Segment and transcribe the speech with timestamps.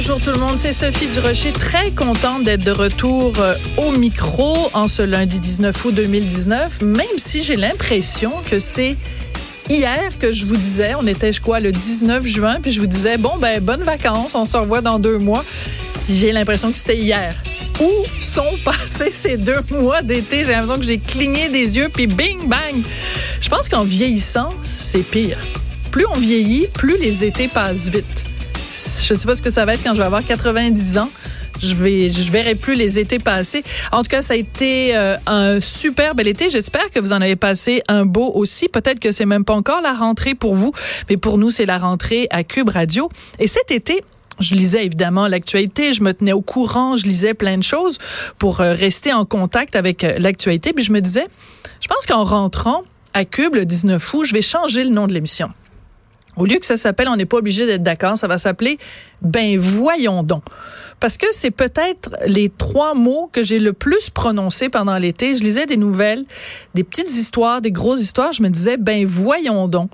[0.00, 4.70] Bonjour tout le monde, c'est Sophie Durocher, très contente d'être de retour euh, au micro
[4.72, 8.96] en ce lundi 19 août 2019, même si j'ai l'impression que c'est
[9.68, 12.86] hier que je vous disais, on était je crois le 19 juin, puis je vous
[12.86, 15.44] disais bon ben bonnes vacances, on se revoit dans deux mois.
[16.08, 17.34] J'ai l'impression que c'était hier.
[17.80, 17.90] Où
[18.20, 20.44] sont passés ces deux mois d'été?
[20.44, 22.84] J'ai l'impression que j'ai cligné des yeux, puis bing, bang.
[23.40, 25.38] Je pense qu'en vieillissant, c'est pire.
[25.90, 28.27] Plus on vieillit, plus les étés passent vite.
[29.08, 31.08] Je sais pas ce que ça va être quand je vais avoir 90 ans.
[31.62, 33.62] Je vais, je verrai plus les étés passer.
[33.90, 36.50] En tout cas, ça a été euh, un super bel été.
[36.50, 38.68] J'espère que vous en avez passé un beau aussi.
[38.68, 40.72] Peut-être que c'est même pas encore la rentrée pour vous,
[41.08, 43.08] mais pour nous, c'est la rentrée à Cube Radio.
[43.38, 44.04] Et cet été,
[44.40, 47.96] je lisais évidemment l'actualité, je me tenais au courant, je lisais plein de choses
[48.38, 50.74] pour euh, rester en contact avec euh, l'actualité.
[50.74, 51.26] Puis je me disais,
[51.80, 52.82] je pense qu'en rentrant
[53.14, 55.48] à Cube le 19 août, je vais changer le nom de l'émission.
[56.38, 58.78] Au lieu que ça s'appelle On n'est pas obligé d'être d'accord, ça va s'appeler
[59.22, 60.44] Ben voyons donc.
[61.00, 65.34] Parce que c'est peut-être les trois mots que j'ai le plus prononcés pendant l'été.
[65.34, 66.24] Je lisais des nouvelles,
[66.74, 68.32] des petites histoires, des grosses histoires.
[68.32, 69.90] Je me disais, ben voyons donc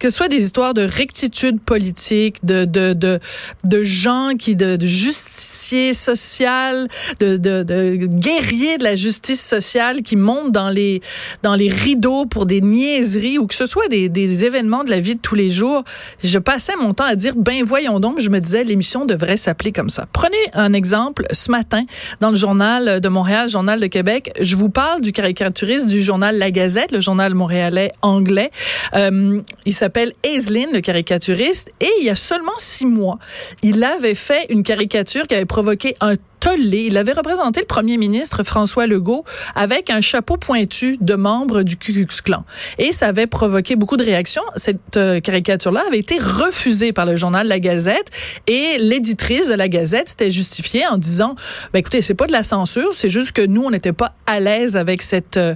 [0.00, 3.20] que ce soit des histoires de rectitude politique, de de de,
[3.64, 6.88] de gens qui de, de justiciers sociaux,
[7.20, 11.00] de, de, de guerriers de la justice sociale qui montent dans les
[11.42, 15.00] dans les rideaux pour des niaiseries ou que ce soit des, des événements de la
[15.00, 15.84] vie de tous les jours,
[16.24, 19.72] je passais mon temps à dire ben voyons donc, je me disais l'émission devrait s'appeler
[19.72, 20.06] comme ça.
[20.12, 21.84] Prenez un exemple ce matin
[22.20, 26.38] dans le journal de Montréal, journal de Québec, je vous parle du caricaturiste du journal
[26.38, 28.50] La Gazette, le journal montréalais anglais.
[28.94, 29.89] Euh, il s'appelle
[30.24, 33.18] Aislinn, le caricaturiste, et il y a seulement six mois,
[33.62, 36.84] il avait fait une caricature qui avait provoqué un tollé.
[36.86, 39.24] Il avait représenté le premier ministre François Legault
[39.54, 42.44] avec un chapeau pointu de membre du Ku Klux Klan.
[42.78, 44.42] Et ça avait provoqué beaucoup de réactions.
[44.56, 48.10] Cette euh, caricature-là avait été refusée par le journal La Gazette
[48.46, 51.34] et l'éditrice de La Gazette s'était justifiée en disant,
[51.72, 54.40] ben écoutez, c'est pas de la censure, c'est juste que nous, on n'était pas à
[54.40, 55.54] l'aise avec cette, euh,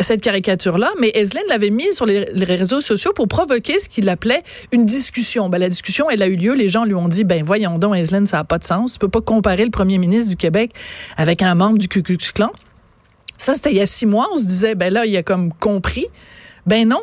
[0.00, 0.90] cette caricature-là.
[1.00, 4.42] Mais Eslin l'avait mise sur les, réseaux sociaux pour provoquer ce qu'il appelait
[4.72, 5.48] une discussion.
[5.48, 6.54] Ben, la discussion, elle a eu lieu.
[6.54, 8.94] Les gens lui ont dit, ben voyons donc, Eslin, ça n'a pas de sens.
[8.94, 10.72] Tu peux pas comparer le premier ministre du Québec
[11.16, 12.50] avec un membre du Ku Klux Klan.
[13.36, 14.28] Ça, c'était il y a six mois.
[14.32, 16.06] On se disait, ben là, il a comme compris.
[16.66, 17.00] Ben non.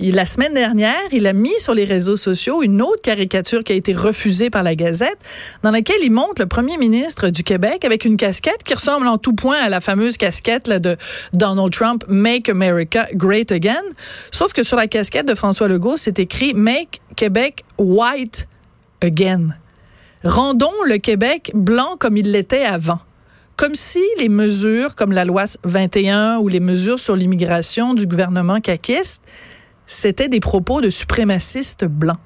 [0.00, 3.76] La semaine dernière, il a mis sur les réseaux sociaux une autre caricature qui a
[3.76, 5.18] été refusée par la Gazette,
[5.62, 9.18] dans laquelle il montre le premier ministre du Québec avec une casquette qui ressemble en
[9.18, 10.96] tout point à la fameuse casquette de
[11.34, 13.82] Donald Trump, Make America Great Again.
[14.30, 18.48] Sauf que sur la casquette de François Legault, c'est écrit Make Québec White
[19.02, 19.48] Again.
[20.24, 23.00] Rendons le Québec blanc comme il l'était avant.
[23.56, 28.60] Comme si les mesures comme la loi 21 ou les mesures sur l'immigration du gouvernement
[28.60, 29.22] caquiste,
[29.90, 32.20] c'était des propos de suprémacistes blancs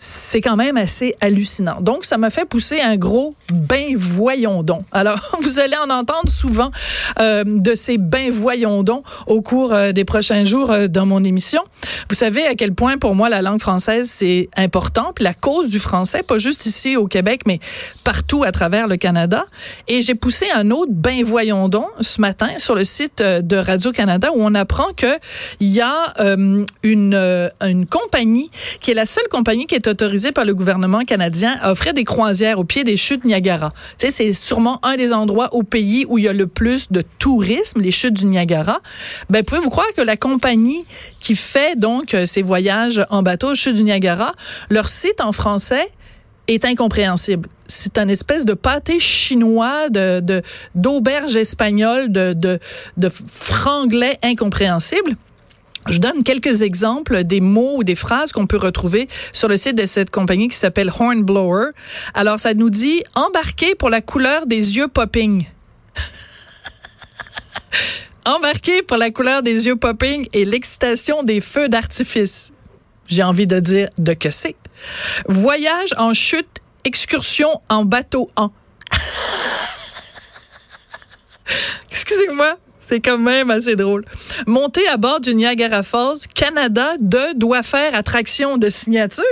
[0.00, 1.80] c'est quand même assez hallucinant.
[1.80, 4.82] Donc, ça m'a fait pousser un gros ben voyons donc.
[4.92, 6.70] Alors, vous allez en entendre souvent
[7.18, 11.24] euh, de ces ben voyons donc au cours euh, des prochains jours euh, dans mon
[11.24, 11.62] émission.
[12.08, 15.68] Vous savez à quel point pour moi la langue française c'est important, puis la cause
[15.68, 17.58] du français, pas juste ici au Québec, mais
[18.04, 19.46] partout à travers le Canada.
[19.88, 23.90] Et j'ai poussé un autre ben voyons donc ce matin sur le site de Radio
[23.90, 25.18] Canada où on apprend que
[25.58, 26.14] il y a
[26.82, 31.56] une une compagnie qui est la seule compagnie qui est autorisé par le gouvernement canadien
[31.60, 33.72] à offrir des croisières au pied des chutes Niagara.
[33.98, 36.90] Tu sais, c'est sûrement un des endroits au pays où il y a le plus
[36.92, 38.80] de tourisme, les chutes du Niagara.
[39.30, 40.84] Ben, pouvez-vous croire que la compagnie
[41.20, 44.32] qui fait donc euh, ces voyages en bateau aux chutes du Niagara,
[44.70, 45.88] leur site en français
[46.46, 47.48] est incompréhensible.
[47.66, 50.42] C'est un espèce de pâté chinois, de
[50.74, 52.58] d'auberge espagnole, de, de,
[52.96, 55.16] de franglais incompréhensible.
[55.90, 59.76] Je donne quelques exemples des mots ou des phrases qu'on peut retrouver sur le site
[59.76, 61.70] de cette compagnie qui s'appelle Hornblower.
[62.14, 65.46] Alors, ça nous dit embarquer pour la couleur des yeux popping.
[68.26, 72.52] embarquer pour la couleur des yeux popping et l'excitation des feux d'artifice.
[73.08, 74.56] J'ai envie de dire de que c'est.
[75.26, 78.50] Voyage en chute, excursion en bateau en.
[81.90, 82.58] Excusez-moi,
[82.88, 84.04] c'est quand même assez drôle.
[84.46, 89.24] Monter à bord du Niagara Falls, Canada de doit faire attraction de signature.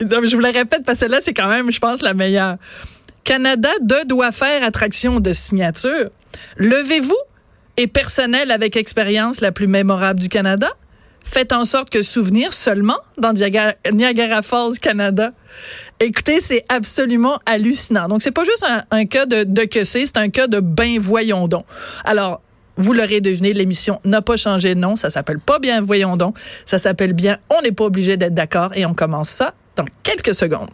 [0.00, 2.56] je vous la répète parce que là, c'est quand même, je pense, la meilleure.
[3.22, 6.10] Canada 2 doit faire attraction de signature.
[6.56, 7.16] Levez-vous
[7.76, 10.70] et personnel avec expérience la plus mémorable du Canada.
[11.26, 15.32] Faites en sorte que souvenir seulement dans Niagara, Falls, Canada.
[15.98, 18.08] Écoutez, c'est absolument hallucinant.
[18.08, 21.48] Donc, c'est pas juste un, cas de, que c'est, c'est un cas de ben voyons
[21.48, 21.66] donc.
[22.04, 22.40] Alors,
[22.76, 24.94] vous l'aurez deviné, l'émission n'a pas changé de nom.
[24.94, 26.38] Ça s'appelle pas bien voyons donc.
[26.64, 30.34] Ça s'appelle bien On n'est pas obligé d'être d'accord et on commence ça dans quelques
[30.34, 30.64] secondes.